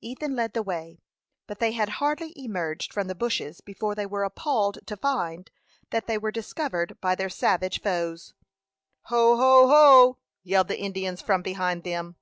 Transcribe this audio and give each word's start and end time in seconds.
Ethan 0.00 0.36
led 0.36 0.52
the 0.52 0.62
way, 0.62 1.00
but 1.48 1.58
they 1.58 1.72
had 1.72 1.88
hardly 1.98 2.32
emerged 2.36 2.92
from 2.92 3.08
the 3.08 3.16
bushes 3.16 3.60
before 3.60 3.96
they 3.96 4.06
were 4.06 4.22
appalled 4.22 4.78
to 4.86 4.96
find 4.96 5.50
that 5.90 6.06
they 6.06 6.16
were 6.16 6.30
discovered 6.30 6.96
by 7.00 7.16
their 7.16 7.28
savage 7.28 7.80
foes. 7.82 8.32
"Ho, 9.06 9.36
ho, 9.36 9.66
ho!" 9.66 10.18
yelled 10.44 10.68
the 10.68 10.78
Indians 10.78 11.20
from 11.20 11.42
behind 11.42 11.82
them. 11.82 12.14